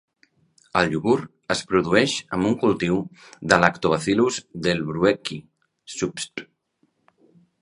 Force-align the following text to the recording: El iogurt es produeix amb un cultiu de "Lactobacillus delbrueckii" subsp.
El 0.79 0.93
iogurt 0.95 1.53
es 1.55 1.61
produeix 1.73 2.15
amb 2.37 2.49
un 2.53 2.57
cultiu 2.63 2.97
de 3.53 3.61
"Lactobacillus 3.65 4.41
delbrueckii" 4.69 5.45
subsp. 5.99 6.47